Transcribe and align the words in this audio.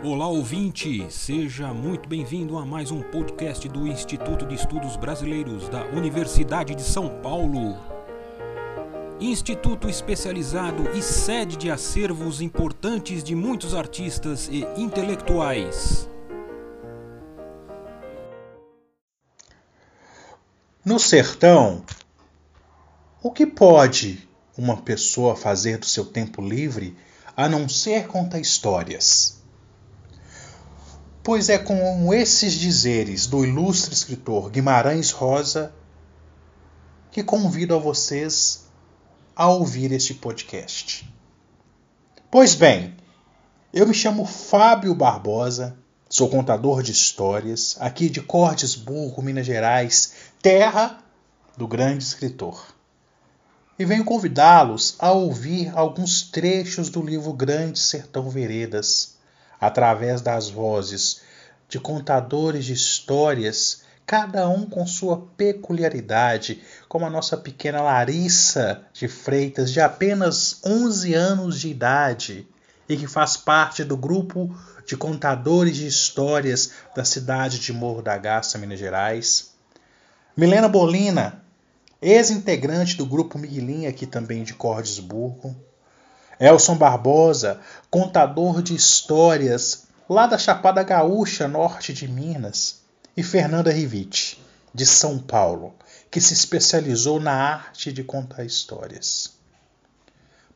Olá 0.00 0.28
ouvinte, 0.28 1.08
seja 1.10 1.74
muito 1.74 2.08
bem-vindo 2.08 2.56
a 2.56 2.64
mais 2.64 2.92
um 2.92 3.02
podcast 3.02 3.68
do 3.68 3.84
Instituto 3.84 4.46
de 4.46 4.54
Estudos 4.54 4.96
Brasileiros 4.96 5.68
da 5.68 5.86
Universidade 5.86 6.72
de 6.76 6.84
São 6.84 7.20
Paulo. 7.20 7.76
Instituto 9.18 9.88
especializado 9.88 10.88
e 10.96 11.02
sede 11.02 11.56
de 11.56 11.68
acervos 11.68 12.40
importantes 12.40 13.24
de 13.24 13.34
muitos 13.34 13.74
artistas 13.74 14.48
e 14.52 14.64
intelectuais. 14.80 16.08
No 20.84 21.00
sertão, 21.00 21.82
o 23.20 23.32
que 23.32 23.44
pode 23.44 24.28
uma 24.56 24.76
pessoa 24.76 25.34
fazer 25.34 25.76
do 25.78 25.86
seu 25.86 26.04
tempo 26.04 26.40
livre 26.40 26.96
a 27.36 27.48
não 27.48 27.68
ser 27.68 28.06
contar 28.06 28.38
histórias? 28.38 29.37
Pois 31.28 31.50
é 31.50 31.58
com 31.58 32.14
esses 32.14 32.54
dizeres 32.54 33.26
do 33.26 33.44
ilustre 33.44 33.92
escritor 33.92 34.48
Guimarães 34.48 35.10
Rosa 35.10 35.74
que 37.10 37.22
convido 37.22 37.74
a 37.74 37.78
vocês 37.78 38.64
a 39.36 39.46
ouvir 39.50 39.92
este 39.92 40.14
podcast. 40.14 41.06
Pois 42.30 42.54
bem, 42.54 42.96
eu 43.74 43.86
me 43.86 43.92
chamo 43.92 44.24
Fábio 44.24 44.94
Barbosa, 44.94 45.76
sou 46.08 46.30
contador 46.30 46.82
de 46.82 46.92
histórias, 46.92 47.76
aqui 47.78 48.08
de 48.08 48.22
Cordesburgo, 48.22 49.20
Minas 49.20 49.44
Gerais, 49.44 50.14
terra 50.40 50.98
do 51.58 51.68
grande 51.68 52.04
escritor. 52.04 52.74
E 53.78 53.84
venho 53.84 54.02
convidá-los 54.02 54.96
a 54.98 55.12
ouvir 55.12 55.76
alguns 55.76 56.22
trechos 56.22 56.88
do 56.88 57.02
livro 57.02 57.34
Grande 57.34 57.78
Sertão 57.78 58.30
Veredas 58.30 59.17
através 59.60 60.20
das 60.20 60.48
vozes 60.48 61.22
de 61.68 61.78
contadores 61.78 62.64
de 62.64 62.72
histórias, 62.72 63.82
cada 64.06 64.48
um 64.48 64.64
com 64.64 64.86
sua 64.86 65.18
peculiaridade, 65.36 66.62
como 66.88 67.04
a 67.04 67.10
nossa 67.10 67.36
pequena 67.36 67.82
Larissa 67.82 68.82
de 68.92 69.06
Freitas, 69.06 69.70
de 69.70 69.80
apenas 69.80 70.60
11 70.64 71.12
anos 71.12 71.60
de 71.60 71.68
idade 71.68 72.48
e 72.88 72.96
que 72.96 73.06
faz 73.06 73.36
parte 73.36 73.84
do 73.84 73.96
grupo 73.96 74.54
de 74.86 74.96
contadores 74.96 75.76
de 75.76 75.86
histórias 75.86 76.72
da 76.96 77.04
cidade 77.04 77.58
de 77.58 77.72
Morro 77.72 78.00
da 78.00 78.16
Garça, 78.16 78.56
Minas 78.56 78.78
Gerais. 78.78 79.52
Milena 80.34 80.68
Bolina, 80.68 81.42
ex-integrante 82.00 82.96
do 82.96 83.04
grupo 83.04 83.38
Miguelinha, 83.38 83.90
aqui 83.90 84.06
também 84.06 84.42
de 84.42 84.54
Cordesburgo. 84.54 85.54
Elson 86.40 86.76
Barbosa, 86.76 87.60
contador 87.90 88.62
de 88.62 88.72
histórias 88.72 89.88
lá 90.08 90.26
da 90.26 90.38
Chapada 90.38 90.82
Gaúcha, 90.84 91.48
norte 91.48 91.92
de 91.92 92.06
Minas, 92.06 92.82
e 93.16 93.24
Fernanda 93.24 93.72
Rivite, 93.72 94.40
de 94.72 94.86
São 94.86 95.18
Paulo, 95.18 95.74
que 96.08 96.20
se 96.20 96.32
especializou 96.34 97.18
na 97.18 97.32
arte 97.32 97.92
de 97.92 98.04
contar 98.04 98.44
histórias. 98.44 99.36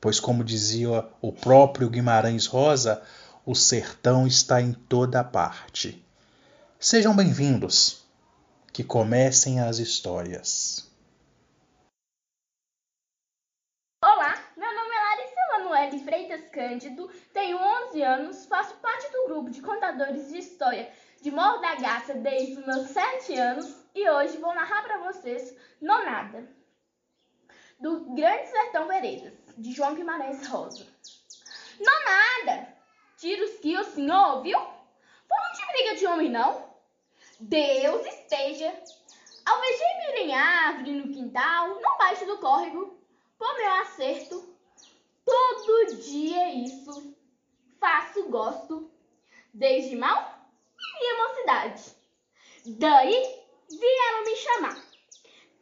Pois, 0.00 0.20
como 0.20 0.44
dizia 0.44 1.04
o 1.20 1.32
próprio 1.32 1.90
Guimarães 1.90 2.46
Rosa, 2.46 3.02
o 3.44 3.54
sertão 3.54 4.24
está 4.26 4.60
em 4.60 4.72
toda 4.72 5.24
parte. 5.24 6.04
Sejam 6.78 7.14
bem-vindos. 7.14 8.02
Que 8.72 8.82
comecem 8.82 9.60
as 9.60 9.78
histórias. 9.78 10.90
Noelle 15.72 16.04
Freitas 16.04 16.44
Cândido, 16.62 17.10
tenho 17.32 17.58
11 17.58 18.02
anos, 18.04 18.46
faço 18.46 18.76
parte 18.76 19.10
do 19.10 19.24
grupo 19.24 19.50
de 19.50 19.60
contadores 19.60 20.28
de 20.28 20.38
história 20.38 20.88
de 21.20 21.28
Morro 21.28 21.60
da 21.60 21.74
Garça 21.74 22.14
desde 22.14 22.52
os 22.52 22.64
meus 22.64 22.86
7 22.86 23.36
anos 23.36 23.84
e 23.92 24.08
hoje 24.08 24.36
vou 24.36 24.54
narrar 24.54 24.80
para 24.84 24.98
vocês 24.98 25.56
Nonada, 25.80 26.48
do 27.80 28.14
Grande 28.14 28.46
Sertão 28.46 28.86
Veredas, 28.86 29.32
de 29.58 29.72
João 29.72 29.96
Guimarães 29.96 30.46
Rosa. 30.46 30.86
Nonada! 31.80 32.68
Tiros 33.16 33.58
que 33.58 33.76
o 33.76 33.82
senhor 33.82 34.36
ouviu? 34.36 34.56
Foram 34.60 35.52
de 35.56 35.66
briga 35.72 35.96
de 35.96 36.06
homem, 36.06 36.30
não? 36.30 36.76
Deus 37.40 38.06
esteja! 38.06 38.72
Alvejei-me 39.44 40.20
em 40.20 40.34
árvore 40.36 40.92
no 40.92 41.12
quintal, 41.12 41.70
no 41.70 41.98
baixo 41.98 42.24
do 42.24 42.38
córrego, 42.38 43.02
por 43.36 43.52
meu 43.56 43.72
acerto, 43.80 44.51
Todo 45.24 45.96
dia 45.96 46.54
isso. 46.54 47.16
Faço, 47.80 48.28
gosto. 48.28 48.90
Desde 49.54 49.96
mal 49.96 50.42
minha 51.02 51.28
mocidade. 51.28 51.82
Daí 52.66 53.44
vieram 53.68 54.24
me 54.24 54.36
chamar. 54.36 54.84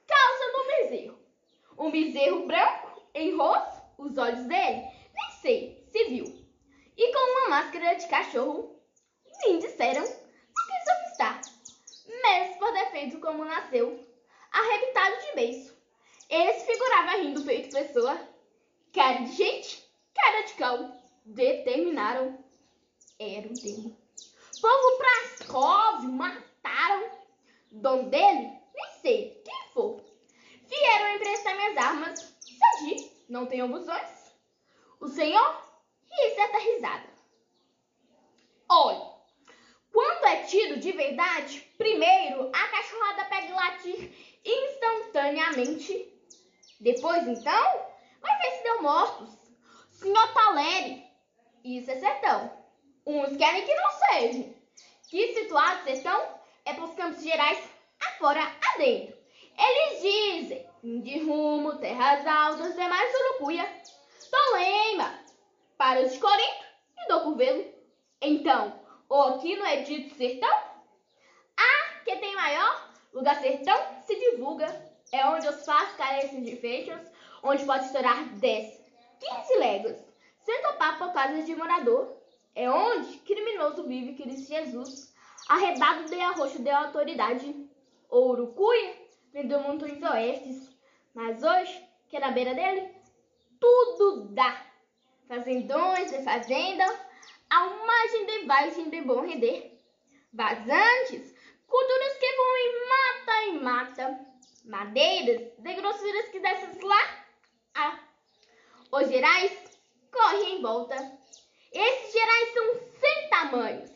Causa 0.07 0.53
do 0.53 0.67
bezerro. 0.67 1.19
Um 1.79 1.91
bezerro 1.91 2.47
branco, 2.47 3.03
em 3.15 3.37
rosto, 3.37 3.83
os 3.99 4.17
olhos 4.19 4.45
dele, 4.47 4.83
nem 5.15 5.31
sei 5.41 5.87
se 5.91 6.05
viu. 6.05 6.25
E 6.97 7.13
com 7.13 7.19
uma 7.19 7.49
máscara 7.49 7.95
de 7.95 8.07
cachorro, 8.07 8.79
me 9.47 9.59
disseram, 9.59 10.03
não 10.03 10.09
quis 10.09 11.13
está. 11.13 11.41
Mesmo 12.23 12.59
por 12.59 12.73
defeito 12.73 13.19
como 13.21 13.45
nasceu, 13.45 14.07
arrebitado 14.53 15.17
de 15.25 15.35
beiço. 15.35 15.75
Ele 16.29 16.53
se 16.53 16.67
figurava 16.67 17.17
rindo 17.17 17.45
feito 17.45 17.75
pessoa 17.75 18.29
Cara 18.93 19.21
de 19.21 19.33
gente, 19.33 19.85
cara 20.15 20.43
de 20.43 20.55
cão. 20.55 21.01
Determinaram. 21.25 22.45
Era 23.19 23.47
o 23.47 23.55
dele. 23.55 23.97
Povo 24.61 24.99
Praskov 24.99 26.05
mataram. 26.05 27.11
Dono 27.71 28.11
dele? 28.11 28.51
Nem 28.75 28.91
sei. 29.01 29.43
Quem 29.45 29.73
for. 29.73 30.03
Vieram 30.67 31.15
emprestar 31.15 31.55
minhas 31.57 31.77
armas. 31.77 32.35
Sadi, 32.41 33.11
não 33.29 33.47
tem 33.47 33.61
abusões. 33.61 34.35
O 35.01 35.09
senhor 35.09 35.63
ri 36.11 36.35
certa 36.35 36.59
risada. 36.59 37.11
Olha, 38.69 39.11
quando 39.93 40.25
é 40.27 40.45
tiro 40.45 40.79
de 40.79 40.93
verdade, 40.93 41.61
primeiro 41.77 42.51
a 42.53 42.69
cachorrada 42.69 43.25
pega 43.27 43.55
latir 43.55 44.13
instantaneamente. 44.45 46.13
Depois, 46.81 47.27
então, 47.27 47.90
Se 48.25 48.63
deu 48.63 48.83
mortos. 48.83 49.31
Senhor 49.91 50.33
Taleri. 50.33 51.05
Isso 51.65 51.91
é 51.91 51.97
sertão. 51.97 52.51
Uns 53.07 53.37
querem 53.37 53.65
que 53.65 53.75
não 53.75 53.91
seja. 53.91 54.55
Que 55.09 55.35
situado 55.35 55.85
sertão 55.85 56.41
é 56.65 56.73
os 56.73 56.95
campos 56.95 57.23
gerais 57.23 57.59
afora 58.01 58.41
adentro. 58.75 59.17
Eles 59.59 60.03
dizem 60.03 60.71
de 61.03 61.19
rumo, 61.21 61.77
terras 61.79 62.27
altas, 62.27 62.75
demais 62.75 63.13
urucuia, 63.15 63.69
Tolema, 64.31 65.19
para 65.77 66.01
os 66.01 66.13
de 66.13 66.19
Corinto 66.19 66.65
e 66.99 67.09
do 67.09 67.21
Curvelo. 67.23 67.75
Então, 68.23 68.81
o 69.09 69.23
aqui 69.23 69.57
não 69.57 69.67
é 69.67 69.83
dito 69.83 70.15
sertão? 70.15 70.49
Ah, 71.59 72.01
que 72.05 72.17
tem 72.17 72.35
maior, 72.35 72.91
lugar 73.13 73.41
sertão 73.41 73.77
se 74.07 74.15
divulga, 74.17 74.67
é 75.13 75.27
onde 75.27 75.49
os 75.49 75.65
fatos 75.65 75.97
carecem 75.97 76.43
de 76.43 76.57
fechos, 76.57 77.10
onde 77.43 77.65
pode 77.65 77.87
estourar 77.87 78.25
10, 78.37 78.81
15 79.21 79.59
léguas, 79.59 80.05
sem 80.43 80.63
topar 80.63 80.99
por 80.99 81.13
causa 81.13 81.43
de 81.43 81.55
morador. 81.55 82.17
É 82.55 82.69
onde 82.69 83.19
criminoso 83.19 83.87
vive 83.87 84.21
Cristo 84.21 84.49
Jesus, 84.49 85.15
arredado 85.49 86.05
de 86.07 86.21
arroxo 86.21 86.63
de 86.63 86.71
autoridade. 86.71 87.69
Ourucuia 88.09 88.95
vendeu 89.33 89.61
montanhas 89.61 90.03
oestes, 90.03 90.69
mas 91.15 91.43
hoje, 91.43 91.89
que 92.09 92.17
é 92.17 92.21
na 92.21 92.33
beira 92.33 92.55
dele, 92.55 92.93
tudo 93.61 94.29
dá. 94.35 94.67
Fazendões 95.29 96.11
de 96.11 96.25
fazenda, 96.25 96.85
a 97.49 97.67
margem 97.69 98.27
de 98.27 98.47
vargem 98.47 98.91
de 98.91 99.01
bom 99.03 99.21
render. 99.21 99.79
Vazantes, 100.33 101.35
culturas 101.67 102.17
que 102.19 102.37
vão 102.37 102.57
em 102.57 102.89
mata 102.89 103.45
e 103.45 103.53
mata, 103.63 104.27
madeiras 104.65 105.53
de 105.59 105.75
grosseiras 105.75 106.29
que 106.31 106.41
dessas 106.41 106.81
lá 106.81 107.20
os 108.93 109.09
gerais 109.09 109.53
correm 110.11 110.59
em 110.59 110.63
volta. 110.63 110.97
Esses 111.73 112.13
gerais 112.13 112.53
são 112.53 112.75
sem 113.01 113.29
tamanhos. 113.29 113.91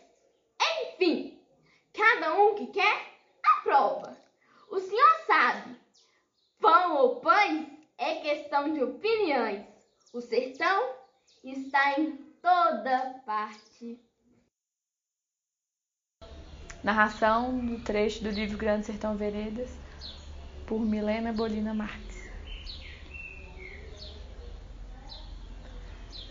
Enfim, 0.83 1.41
cada 1.93 2.35
um 2.35 2.55
que 2.55 2.69
quer, 2.69 3.15
aprova. 3.59 4.17
O 4.71 4.79
senhor 4.81 5.25
sabe, 5.27 5.77
pão 6.61 6.97
ou 6.97 7.21
pães 7.21 7.67
é 7.99 8.17
questão 8.17 8.73
de 8.73 8.83
opiniões. 8.83 9.67
O 10.13 10.21
sertão 10.21 10.95
está 11.43 11.99
em 11.99 12.17
toda 12.41 13.21
parte. 13.27 14.01
Narração 16.83 17.59
do 17.65 17.83
trecho 17.83 18.23
do 18.23 18.31
livro 18.31 18.59
Grande 18.59 18.87
Sertão 18.87 19.17
Veredas, 19.17 19.71
por 20.67 20.81
Milena 20.81 21.33
Bolina 21.33 21.73
Marques. 21.73 22.14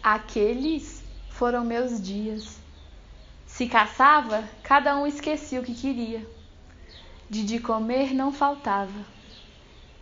Aqueles 0.03 1.01
foram 1.29 1.63
meus 1.63 2.01
dias. 2.01 2.59
Se 3.47 3.67
caçava, 3.67 4.43
cada 4.61 4.97
um 4.97 5.07
esquecia 5.07 5.61
o 5.61 5.63
que 5.63 5.73
queria. 5.73 6.27
De 7.29 7.41
de 7.45 7.57
comer 7.57 8.13
não 8.13 8.29
faltava. 8.29 9.05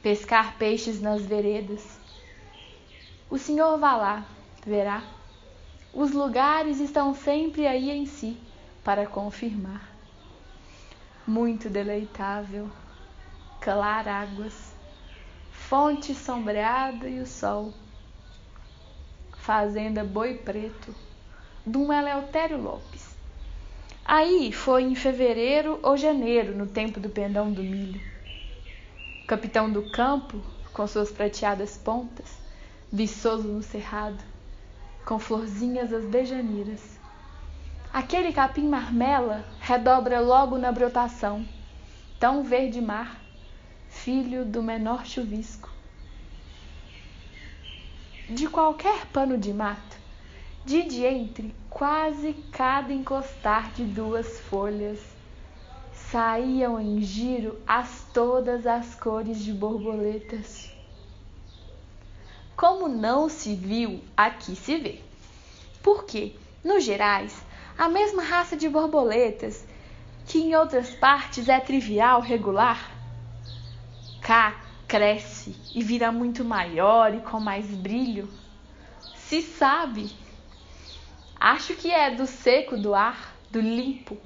Pescar 0.02 0.58
peixes 0.58 1.00
nas 1.00 1.22
veredas. 1.22 2.00
O 3.30 3.38
senhor 3.38 3.78
vá 3.78 3.96
lá, 3.96 4.26
verá. 4.66 5.04
Os 5.94 6.14
lugares 6.14 6.80
estão 6.80 7.14
sempre 7.14 7.68
aí 7.68 7.92
em 7.92 8.08
si 8.08 8.36
para 8.84 9.06
confirmar. 9.06 9.88
Muito 11.28 11.70
deleitável, 11.70 12.72
clarar 13.60 14.08
águas, 14.08 14.74
fonte 15.52 16.16
sombreada 16.16 17.08
e 17.08 17.20
o 17.20 17.28
sol. 17.28 17.72
Fazenda 19.42 20.04
Boi 20.04 20.36
Preto, 20.36 20.94
Dom 21.66 21.92
Eleutério 21.92 22.62
Lopes. 22.62 23.16
Aí 24.06 24.52
foi 24.52 24.84
em 24.84 24.94
fevereiro 24.94 25.80
ou 25.82 25.98
janeiro, 25.98 26.56
no 26.56 26.68
tempo 26.68 27.00
do 27.00 27.10
pendão 27.10 27.52
do 27.52 27.64
milho. 27.64 28.00
O 29.24 29.26
capitão 29.26 29.68
do 29.68 29.82
campo, 29.82 30.40
com 30.72 30.86
suas 30.86 31.12
prateadas 31.12 31.76
pontas, 31.76 32.38
viçoso 32.94 33.48
no 33.48 33.64
cerrado, 33.64 34.24
com 35.04 35.18
florzinhas 35.18 35.92
as 35.92 36.06
bejaniras. 36.06 37.00
Aquele 37.92 38.32
capim 38.32 38.68
marmela 38.68 39.44
redobra 39.60 40.20
logo 40.20 40.56
na 40.56 40.72
brotação, 40.72 41.44
tão 42.20 42.44
verde 42.44 42.80
mar, 42.80 43.20
filho 43.90 44.46
do 44.46 44.62
menor 44.62 45.04
chuvisco. 45.04 45.71
De 48.34 48.48
qualquer 48.48 49.08
pano 49.08 49.38
de 49.38 49.54
mato, 49.54 49.98
de 50.66 51.04
entre 51.04 51.54
quase 51.70 52.32
cada 52.54 52.94
encostar 52.94 53.74
de 53.74 53.84
duas 53.84 54.40
folhas, 54.40 55.00
saíam 56.10 56.80
em 56.80 57.02
giro 57.02 57.60
as 57.68 58.06
todas 58.14 58.66
as 58.66 58.96
cores 58.96 59.44
de 59.44 59.52
borboletas. 59.52 60.72
Como 62.56 62.88
não 62.88 63.28
se 63.28 63.54
viu, 63.54 64.02
aqui 64.16 64.56
se 64.56 64.78
vê. 64.78 65.02
Porque, 65.84 66.34
nos 66.64 66.86
Gerais, 66.86 67.36
a 67.78 67.90
mesma 67.90 68.24
raça 68.24 68.56
de 68.56 68.70
borboletas, 68.70 69.66
que 70.26 70.40
em 70.40 70.56
outras 70.56 70.92
partes 70.92 71.50
é 71.50 71.60
trivial, 71.60 72.22
regular, 72.22 72.92
cá 74.22 74.71
cresce 74.92 75.56
e 75.74 75.82
vira 75.82 76.12
muito 76.12 76.44
maior 76.44 77.16
e 77.16 77.22
com 77.22 77.40
mais 77.40 77.66
brilho. 77.68 78.30
Se 79.16 79.42
sabe, 79.42 80.12
acho 81.40 81.76
que 81.76 81.90
é 81.90 82.14
do 82.14 82.28
seco 82.28 82.76
do 82.76 82.94
ar, 82.94 83.34
do 83.50 83.62
limpo, 83.62 84.18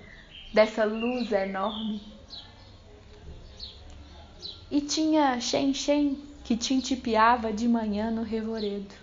dessa 0.51 0.83
luz 0.83 1.31
enorme. 1.31 2.01
E 4.71 4.81
tinha 4.81 5.39
Xen-Xen 5.39 6.17
que 6.44 6.57
tintipiava 6.57 7.53
de 7.53 7.67
manhã 7.67 8.09
no 8.09 8.23
revoredo. 8.23 8.95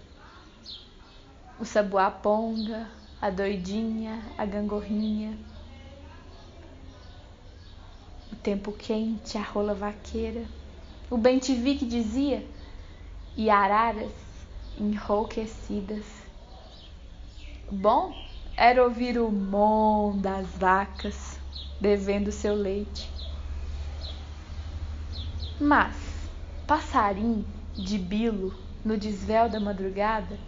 O 1.61 1.65
sabuá-ponga, 1.65 2.89
a 3.21 3.31
doidinha, 3.31 4.21
a 4.37 4.45
gangorrinha. 4.45 5.39
O 8.33 8.35
tempo 8.35 8.73
quente, 8.73 9.39
a 9.39 9.43
rola 9.43 9.75
vaqueira. 9.75 10.45
O 11.13 11.19
bem-te-vi 11.19 11.75
que 11.75 11.85
dizia, 11.85 12.43
e 13.37 13.51
araras 13.51 14.15
enrouquecidas. 14.81 16.07
Bom 17.71 18.15
era 18.57 18.83
ouvir 18.83 19.19
o 19.19 19.31
mon 19.31 20.17
das 20.17 20.47
vacas 20.57 21.39
bebendo 21.79 22.33
seu 22.33 22.55
leite. 22.55 23.11
Mas 25.61 25.95
passarim 26.67 27.45
de 27.77 27.99
bilo 27.99 28.55
no 28.83 28.97
desvéu 28.97 29.51
da 29.51 29.61
madrugada, 29.61 30.39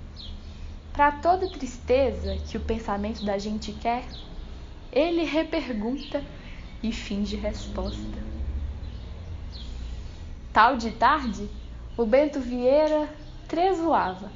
para 0.95 1.13
toda 1.13 1.47
tristeza 1.47 2.39
que 2.49 2.57
o 2.57 2.61
pensamento 2.61 3.23
da 3.23 3.37
gente 3.37 3.71
quer, 3.71 4.07
ele 4.91 5.25
repergunta 5.25 6.25
e 6.83 6.91
finge 6.91 7.37
resposta. 7.37 8.34
Tal 10.55 10.79
de 10.79 10.93
tarde, 10.93 11.51
o 11.99 12.07
Bento 12.07 12.41
Vieira 12.41 13.09
trevoava, 13.47 14.33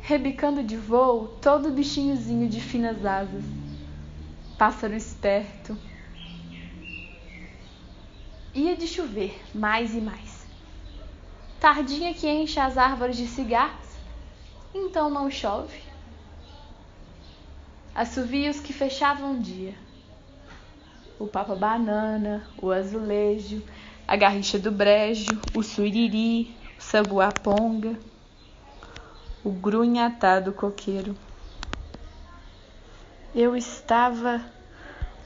rebicando 0.00 0.62
de 0.62 0.76
voo 0.76 1.26
todo 1.42 1.72
bichinhozinho 1.72 2.48
de 2.48 2.60
finas 2.60 3.04
asas, 3.04 3.44
pássaro 4.56 4.94
esperto. 4.94 5.76
Ia 8.54 8.76
de 8.76 8.86
chover 8.86 9.36
mais 9.52 9.92
e 9.96 10.00
mais 10.00 10.44
tardinha 11.64 12.12
que 12.12 12.28
enche 12.28 12.60
as 12.60 12.76
árvores 12.76 13.16
de 13.16 13.26
cigarros, 13.26 13.88
então 14.74 15.08
não 15.08 15.30
chove. 15.30 15.80
Assovios 17.94 18.60
que 18.60 18.70
fechavam 18.70 19.32
o 19.32 19.40
dia. 19.40 19.74
O 21.18 21.26
papa 21.26 21.54
banana, 21.54 22.46
o 22.60 22.70
azulejo, 22.70 23.62
a 24.06 24.16
garricha 24.16 24.58
do 24.58 24.70
brejo, 24.70 25.40
o 25.54 25.62
suriri, 25.62 26.54
o 26.78 26.82
sabuaponga, 26.82 27.98
o 29.42 29.50
grunhatado 29.50 30.52
coqueiro. 30.52 31.16
Eu 33.34 33.56
estava 33.56 34.44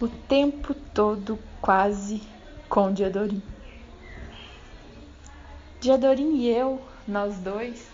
o 0.00 0.08
tempo 0.08 0.74
todo 0.74 1.38
quase 1.60 2.22
com 2.68 2.92
Diadorim. 2.92 3.42
Diadorim 5.80 6.36
e 6.36 6.48
eu, 6.48 6.80
nós 7.06 7.36
dois, 7.38 7.86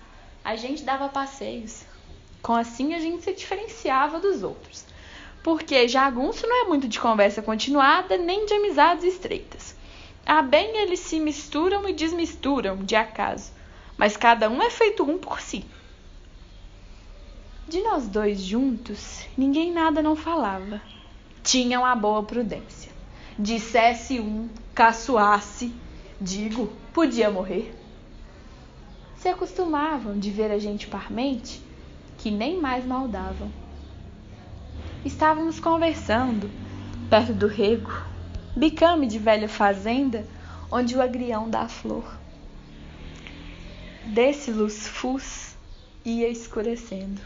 a 0.44 0.54
gente 0.56 0.84
dava 0.84 1.08
passeios. 1.08 1.84
Com 2.42 2.54
assim 2.54 2.94
a 2.94 2.98
gente 2.98 3.24
se 3.24 3.32
diferenciava 3.32 4.20
dos 4.20 4.42
outros. 4.42 4.84
Porque 5.42 5.88
jagunço 5.88 6.46
não 6.46 6.64
é 6.64 6.68
muito 6.68 6.86
de 6.86 7.00
conversa 7.00 7.42
continuada 7.42 8.16
nem 8.16 8.46
de 8.46 8.54
amizades 8.54 9.04
estreitas. 9.04 9.73
A 10.26 10.40
bem 10.40 10.78
eles 10.78 11.00
se 11.00 11.20
misturam 11.20 11.86
e 11.86 11.92
desmisturam 11.92 12.76
de 12.76 12.96
acaso, 12.96 13.52
mas 13.96 14.16
cada 14.16 14.48
um 14.48 14.62
é 14.62 14.70
feito 14.70 15.02
um 15.02 15.18
por 15.18 15.38
si. 15.40 15.66
De 17.68 17.82
nós 17.82 18.08
dois 18.08 18.40
juntos, 18.40 19.26
ninguém 19.36 19.72
nada 19.72 20.02
não 20.02 20.16
falava. 20.16 20.80
Tinham 21.42 21.84
a 21.84 21.94
boa 21.94 22.22
prudência. 22.22 22.90
Dissesse 23.38 24.18
um, 24.18 24.48
caçoasse, 24.74 25.74
digo, 26.20 26.72
podia 26.92 27.30
morrer. 27.30 27.74
Se 29.16 29.28
acostumavam 29.28 30.18
de 30.18 30.30
ver 30.30 30.50
a 30.50 30.58
gente 30.58 30.86
parmente, 30.86 31.62
que 32.16 32.30
nem 32.30 32.58
mais 32.60 32.84
maldavam. 32.86 33.50
Estávamos 35.04 35.60
conversando, 35.60 36.50
perto 37.10 37.32
do 37.34 37.46
rego, 37.46 37.92
bicame 38.56 39.06
de 39.06 39.18
velha 39.18 39.48
fazenda, 39.48 40.26
onde 40.70 40.96
o 40.96 41.02
agrião 41.02 41.48
dá 41.50 41.62
a 41.62 41.68
flor. 41.68 42.04
Desse 44.06 44.50
luz-fus 44.50 45.56
ia 46.04 46.28
escurecendo. 46.28 47.20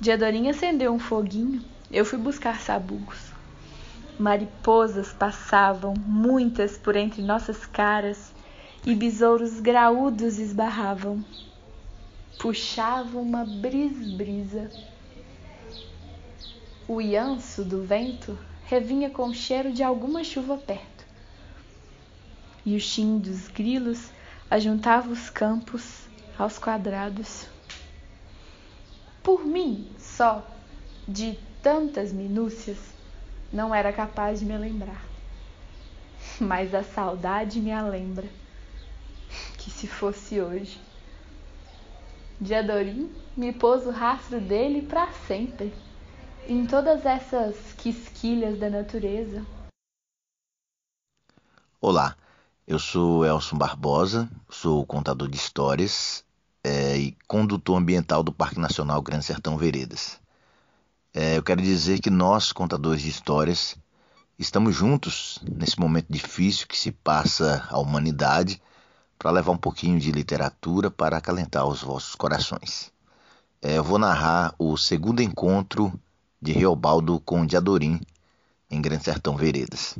Diadorinha 0.00 0.50
acendeu 0.50 0.92
um 0.92 0.98
foguinho, 0.98 1.62
eu 1.90 2.04
fui 2.04 2.18
buscar 2.18 2.60
sabugos. 2.60 3.32
Mariposas 4.18 5.12
passavam, 5.12 5.94
muitas 5.94 6.76
por 6.76 6.96
entre 6.96 7.22
nossas 7.22 7.64
caras, 7.66 8.32
e 8.86 8.94
besouros 8.94 9.60
graúdos 9.60 10.38
esbarravam. 10.38 11.24
Puxavam 12.38 13.22
uma 13.22 13.44
brisbrisa. 13.44 14.70
O 16.86 17.00
ianço 17.00 17.64
do 17.64 17.82
vento 17.82 18.36
revinha 18.66 19.10
com 19.10 19.28
o 19.28 19.34
cheiro 19.34 19.72
de 19.72 19.82
alguma 19.82 20.24
chuva 20.24 20.56
perto. 20.56 21.04
E 22.64 22.76
o 22.76 22.80
chim 22.80 23.18
dos 23.18 23.48
grilos 23.48 24.10
ajuntava 24.50 25.10
os 25.10 25.28
campos 25.28 26.06
aos 26.38 26.58
quadrados. 26.58 27.46
Por 29.22 29.44
mim, 29.44 29.88
só, 29.98 30.46
de 31.06 31.38
tantas 31.62 32.12
minúcias, 32.12 32.78
não 33.52 33.74
era 33.74 33.92
capaz 33.92 34.40
de 34.40 34.46
me 34.46 34.56
lembrar. 34.56 35.04
Mas 36.40 36.74
a 36.74 36.82
saudade 36.82 37.60
me 37.60 37.70
a 37.70 37.82
lembra, 37.82 38.26
que 39.58 39.70
se 39.70 39.86
fosse 39.86 40.40
hoje. 40.40 40.78
Diadorim 42.40 43.10
me 43.36 43.52
pôs 43.52 43.86
o 43.86 43.90
rastro 43.90 44.40
dele 44.40 44.82
para 44.82 45.12
sempre, 45.26 45.72
em 46.46 46.66
todas 46.66 47.06
essas 47.06 47.56
quisquilhas 47.78 48.58
da 48.58 48.68
natureza. 48.68 49.44
Olá, 51.80 52.16
eu 52.66 52.78
sou 52.78 53.24
Elson 53.24 53.56
Barbosa, 53.56 54.28
sou 54.48 54.84
contador 54.84 55.28
de 55.28 55.36
histórias 55.36 56.24
é, 56.62 56.96
e 56.96 57.16
condutor 57.26 57.78
ambiental 57.78 58.22
do 58.22 58.32
Parque 58.32 58.58
Nacional 58.58 59.00
Grande 59.02 59.24
Sertão 59.24 59.56
Veredas. 59.56 60.20
É, 61.12 61.36
eu 61.36 61.42
quero 61.42 61.62
dizer 61.62 62.00
que 62.00 62.10
nós, 62.10 62.52
contadores 62.52 63.02
de 63.02 63.08
histórias, 63.08 63.76
estamos 64.38 64.74
juntos 64.74 65.38
nesse 65.42 65.78
momento 65.78 66.06
difícil 66.10 66.66
que 66.66 66.76
se 66.76 66.90
passa 66.90 67.66
a 67.70 67.78
humanidade 67.78 68.60
para 69.18 69.30
levar 69.30 69.52
um 69.52 69.58
pouquinho 69.58 69.98
de 69.98 70.10
literatura 70.10 70.90
para 70.90 71.16
acalentar 71.16 71.66
os 71.66 71.82
vossos 71.82 72.14
corações. 72.14 72.92
É, 73.62 73.78
eu 73.78 73.84
vou 73.84 73.98
narrar 73.98 74.54
o 74.58 74.76
segundo 74.76 75.22
encontro 75.22 75.92
de 76.44 76.52
Reobaldo 76.52 77.18
com 77.20 77.46
Diadorim 77.46 77.98
em 78.70 78.82
Grande 78.82 79.04
Sertão 79.04 79.34
Veredas. 79.34 79.96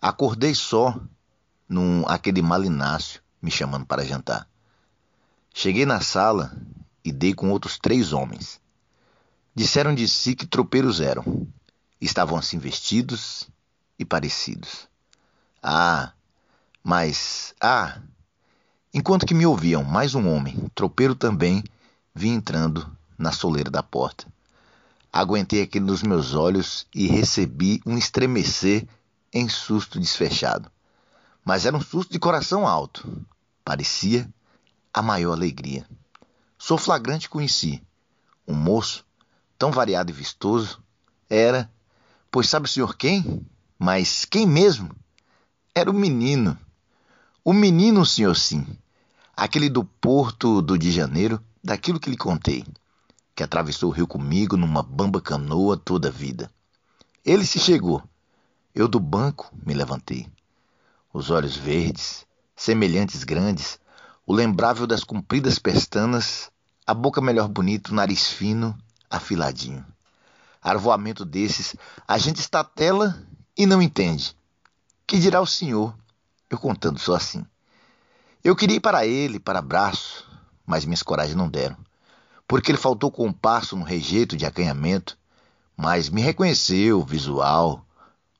Acordei 0.00 0.54
só 0.54 0.96
num 1.68 2.06
aquele 2.06 2.40
malinácio 2.40 3.20
me 3.42 3.50
chamando 3.50 3.84
para 3.84 4.04
jantar. 4.04 4.48
Cheguei 5.52 5.84
na 5.84 6.00
sala 6.00 6.56
e 7.04 7.10
dei 7.10 7.34
com 7.34 7.50
outros 7.50 7.80
três 7.80 8.12
homens. 8.12 8.60
Disseram 9.52 9.92
de 9.92 10.06
si 10.06 10.36
que 10.36 10.46
tropeiros 10.46 11.00
eram. 11.00 11.48
Estavam 12.00 12.38
assim 12.38 12.58
vestidos 12.58 13.48
e 13.98 14.04
parecidos. 14.04 14.86
Ah, 15.60 16.12
mas, 16.80 17.56
ah, 17.60 17.98
enquanto 18.94 19.26
que 19.26 19.34
me 19.34 19.46
ouviam 19.46 19.82
mais 19.82 20.14
um 20.14 20.32
homem, 20.32 20.70
tropeiro 20.76 21.16
também, 21.16 21.64
vinha 22.14 22.36
entrando 22.36 22.88
na 23.18 23.32
soleira 23.32 23.68
da 23.68 23.82
porta. 23.82 24.32
Aguentei 25.12 25.60
aquele 25.60 25.84
nos 25.84 26.02
meus 26.02 26.32
olhos 26.32 26.86
e 26.94 27.06
recebi 27.06 27.82
um 27.84 27.98
estremecer 27.98 28.88
em 29.30 29.46
susto 29.46 30.00
desfechado. 30.00 30.70
Mas 31.44 31.66
era 31.66 31.76
um 31.76 31.82
susto 31.82 32.12
de 32.12 32.18
coração 32.18 32.66
alto. 32.66 33.22
Parecia 33.62 34.26
a 34.92 35.02
maior 35.02 35.32
alegria. 35.32 35.86
Sou 36.56 36.78
flagrante 36.78 37.28
conheci. 37.28 37.82
Um 38.48 38.54
moço 38.54 39.04
tão 39.58 39.70
variado 39.70 40.10
e 40.10 40.14
vistoso, 40.14 40.82
era, 41.28 41.70
pois 42.30 42.48
sabe 42.48 42.66
o 42.66 42.68
senhor 42.68 42.96
quem? 42.96 43.46
Mas 43.78 44.24
quem 44.24 44.46
mesmo? 44.46 44.90
Era 45.74 45.90
o 45.90 45.94
menino. 45.94 46.58
O 47.44 47.52
menino, 47.52 48.06
senhor 48.06 48.34
sim. 48.34 48.66
Aquele 49.36 49.68
do 49.68 49.84
Porto 49.84 50.62
do 50.62 50.78
de 50.78 50.90
Janeiro, 50.90 51.38
daquilo 51.62 52.00
que 52.00 52.10
lhe 52.10 52.16
contei, 52.16 52.64
que 53.34 53.42
atravessou 53.42 53.90
o 53.90 53.92
rio 53.92 54.06
comigo 54.06 54.56
numa 54.56 54.82
bamba 54.82 55.20
canoa 55.20 55.76
toda 55.76 56.08
a 56.08 56.10
vida. 56.10 56.50
Ele 57.24 57.46
se 57.46 57.58
chegou. 57.58 58.02
Eu 58.74 58.88
do 58.88 58.98
banco 58.98 59.50
me 59.64 59.74
levantei. 59.74 60.28
Os 61.12 61.30
olhos 61.30 61.56
verdes, 61.56 62.26
semelhantes 62.56 63.22
grandes, 63.24 63.78
o 64.26 64.32
lembrável 64.32 64.86
das 64.86 65.04
compridas 65.04 65.58
pestanas, 65.58 66.50
a 66.86 66.94
boca 66.94 67.20
melhor 67.20 67.48
bonita, 67.48 67.90
o 67.90 67.94
nariz 67.94 68.28
fino, 68.28 68.76
afiladinho. 69.10 69.84
Arvoamento 70.60 71.24
desses, 71.24 71.74
a 72.06 72.18
gente 72.18 72.40
está 72.40 72.62
tela 72.64 73.22
e 73.56 73.66
não 73.66 73.82
entende. 73.82 74.36
Que 75.06 75.18
dirá 75.18 75.40
o 75.40 75.46
senhor? 75.46 75.94
Eu 76.48 76.58
contando 76.58 76.98
só 76.98 77.14
assim. 77.14 77.44
Eu 78.42 78.56
queria 78.56 78.76
ir 78.76 78.80
para 78.80 79.06
ele, 79.06 79.38
para 79.38 79.58
abraço, 79.58 80.28
mas 80.66 80.84
minhas 80.84 81.02
coragem 81.02 81.36
não 81.36 81.48
deram. 81.48 81.76
Porque 82.52 82.70
ele 82.70 82.76
faltou 82.76 83.10
compasso 83.10 83.74
no 83.78 83.82
rejeito 83.82 84.36
de 84.36 84.44
acanhamento, 84.44 85.16
mas 85.74 86.10
me 86.10 86.20
reconheceu, 86.20 87.02
visual, 87.02 87.82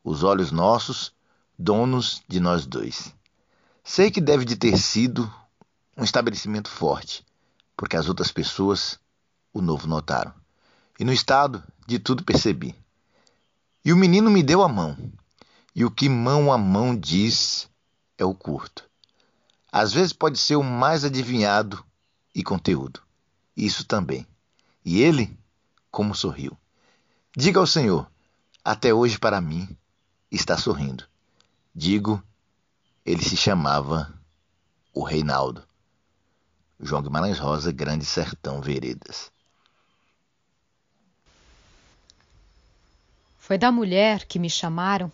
os 0.04 0.22
olhos 0.22 0.52
nossos, 0.52 1.14
donos 1.58 2.22
de 2.28 2.38
nós 2.38 2.66
dois. 2.66 3.14
Sei 3.82 4.10
que 4.10 4.20
deve 4.20 4.44
de 4.44 4.54
ter 4.54 4.76
sido 4.76 5.32
um 5.96 6.04
estabelecimento 6.04 6.68
forte, 6.68 7.24
porque 7.74 7.96
as 7.96 8.06
outras 8.06 8.30
pessoas 8.30 9.00
o 9.50 9.62
novo 9.62 9.86
notaram 9.86 10.34
e 11.00 11.06
no 11.06 11.12
estado 11.14 11.64
de 11.86 11.98
tudo 11.98 12.22
percebi. 12.22 12.74
E 13.82 13.94
o 13.94 13.96
menino 13.96 14.30
me 14.30 14.42
deu 14.42 14.62
a 14.62 14.68
mão, 14.68 14.94
e 15.74 15.86
o 15.86 15.90
que 15.90 16.10
mão 16.10 16.52
a 16.52 16.58
mão 16.58 16.94
diz 16.94 17.66
é 18.18 18.26
o 18.26 18.34
curto. 18.34 18.84
Às 19.72 19.90
vezes 19.90 20.12
pode 20.12 20.38
ser 20.38 20.56
o 20.56 20.62
mais 20.62 21.02
adivinhado 21.02 21.82
e 22.34 22.42
conteúdo. 22.42 23.01
Isso 23.56 23.84
também. 23.84 24.26
E 24.84 25.00
ele, 25.00 25.36
como 25.90 26.14
sorriu. 26.14 26.56
Diga 27.36 27.60
ao 27.60 27.66
Senhor, 27.66 28.10
até 28.64 28.92
hoje 28.92 29.18
para 29.18 29.40
mim 29.40 29.76
está 30.30 30.56
sorrindo. 30.56 31.04
Digo, 31.74 32.22
ele 33.04 33.22
se 33.22 33.36
chamava 33.36 34.12
o 34.92 35.02
Reinaldo. 35.02 35.66
João 36.80 37.02
Guimarães 37.02 37.38
Rosa, 37.38 37.70
Grande 37.70 38.04
Sertão 38.04 38.60
Veredas. 38.60 39.30
Foi 43.38 43.56
da 43.56 43.70
mulher 43.72 44.24
que 44.24 44.38
me 44.38 44.50
chamaram. 44.50 45.10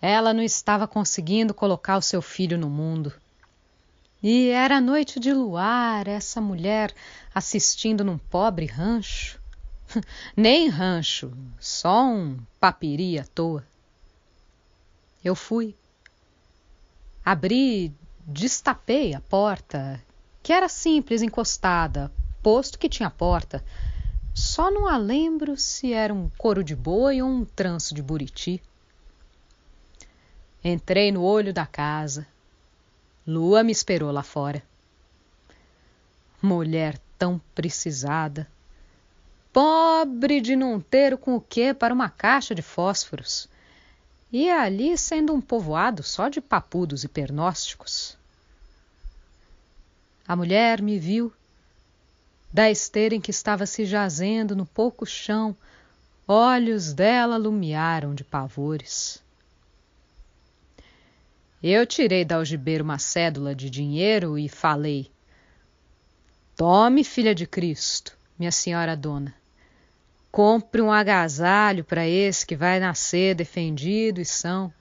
Ela 0.00 0.32
não 0.32 0.42
estava 0.42 0.86
conseguindo 0.86 1.52
colocar 1.52 1.96
o 1.96 2.02
seu 2.02 2.22
filho 2.22 2.58
no 2.58 2.68
mundo. 2.68 3.12
E 4.20 4.48
era 4.48 4.80
noite 4.80 5.20
de 5.20 5.32
luar, 5.32 6.08
essa 6.08 6.40
mulher 6.40 6.92
assistindo 7.32 8.02
num 8.02 8.18
pobre 8.18 8.66
rancho. 8.66 9.40
Nem 10.36 10.68
rancho, 10.68 11.32
só 11.60 12.04
um 12.04 12.36
papiri 12.58 13.16
à 13.16 13.24
toa. 13.24 13.64
Eu 15.24 15.36
fui. 15.36 15.76
Abri, 17.24 17.94
destapei 18.26 19.14
a 19.14 19.20
porta, 19.20 20.02
que 20.42 20.52
era 20.52 20.68
simples, 20.68 21.22
encostada, 21.22 22.10
posto 22.42 22.78
que 22.78 22.88
tinha 22.88 23.10
porta. 23.10 23.64
Só 24.34 24.68
não 24.68 24.88
a 24.88 24.96
lembro 24.96 25.56
se 25.56 25.92
era 25.92 26.12
um 26.12 26.28
couro 26.30 26.64
de 26.64 26.74
boi 26.74 27.22
ou 27.22 27.28
um 27.28 27.44
tranço 27.44 27.94
de 27.94 28.02
buriti. 28.02 28.60
Entrei 30.64 31.12
no 31.12 31.22
olho 31.22 31.52
da 31.52 31.66
casa. 31.66 32.26
Lua 33.28 33.62
me 33.62 33.70
esperou 33.70 34.10
lá 34.10 34.22
fora. 34.22 34.62
Mulher 36.40 36.98
tão 37.18 37.38
precisada. 37.54 38.48
Pobre 39.52 40.40
de 40.40 40.56
não 40.56 40.80
ter 40.80 41.14
com 41.18 41.36
o 41.36 41.40
que 41.40 41.74
para 41.74 41.92
uma 41.92 42.08
caixa 42.08 42.54
de 42.54 42.62
fósforos. 42.62 43.46
E 44.32 44.48
ali 44.48 44.96
sendo 44.96 45.34
um 45.34 45.42
povoado 45.42 46.02
só 46.02 46.30
de 46.30 46.40
papudos 46.40 47.04
e 47.04 47.08
pernósticos. 47.08 48.16
A 50.26 50.34
mulher 50.34 50.80
me 50.80 50.98
viu 50.98 51.30
da 52.50 52.70
esteira 52.70 53.14
em 53.14 53.20
que 53.20 53.30
estava 53.30 53.66
se 53.66 53.84
jazendo 53.84 54.56
no 54.56 54.64
pouco 54.64 55.04
chão, 55.04 55.54
olhos 56.26 56.94
dela 56.94 57.36
lumiaram 57.36 58.14
de 58.14 58.24
pavores. 58.24 59.22
Eu 61.62 61.84
tirei 61.84 62.24
da 62.24 62.36
algibeira 62.36 62.84
uma 62.84 62.98
cédula 62.98 63.52
de 63.52 63.68
dinheiro 63.68 64.38
e 64.38 64.48
falei: 64.48 65.10
Tome, 66.54 67.02
filha 67.02 67.34
de 67.34 67.46
Cristo, 67.46 68.16
minha 68.38 68.52
senhora 68.52 68.96
dona. 68.96 69.34
Compre 70.30 70.80
um 70.80 70.92
agasalho 70.92 71.82
para 71.82 72.06
esse 72.06 72.46
que 72.46 72.54
vai 72.54 72.78
nascer 72.78 73.34
defendido 73.34 74.20
e 74.20 74.24
são, 74.24 74.72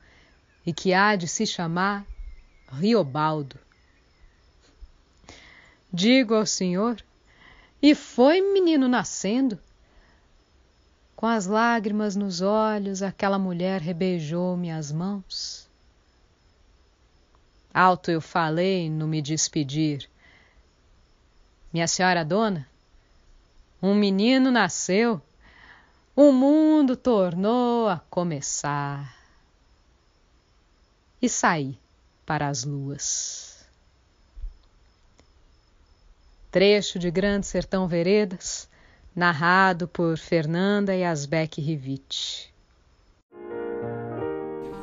e 0.64 0.72
que 0.72 0.94
há 0.94 1.16
de 1.16 1.28
se 1.28 1.48
chamar 1.48 2.06
Riobaldo. 2.72 3.58
Digo 5.92 6.36
ao 6.36 6.46
senhor 6.46 7.04
e 7.82 7.96
foi 7.96 8.40
menino 8.40 8.88
nascendo. 8.88 9.58
Com 11.16 11.26
as 11.26 11.48
lágrimas 11.48 12.16
nos 12.16 12.42
olhos, 12.42 13.02
aquela 13.02 13.40
mulher 13.40 13.82
rebeijou-me 13.82 14.70
as 14.70 14.92
mãos. 14.92 15.67
Alto 17.74 18.10
eu 18.10 18.22
falei 18.22 18.90
no 18.90 19.08
me 19.08 19.22
despedir. 19.22 20.10
Minha 21.72 21.88
senhora 21.88 22.24
dona, 22.26 22.68
um 23.82 23.94
menino 23.94 24.50
nasceu, 24.50 25.22
o 26.16 26.32
mundo 26.32 26.96
tornou 26.96 27.88
a 27.88 28.00
começar. 28.10 29.16
E 31.22 31.28
saí 31.28 31.78
para 32.26 32.48
as 32.48 32.64
luas. 32.64 33.48
trecho 36.58 36.98
de 36.98 37.12
Grande 37.12 37.46
Sertão 37.46 37.88
Veredas, 37.88 38.68
narrado 39.16 39.88
por 39.88 40.18
Fernanda 40.18 40.96
Yasbeck 40.96 41.62
Rivite. 41.62 42.52